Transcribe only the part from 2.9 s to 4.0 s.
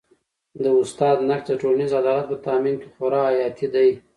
خورا حیاتي دی.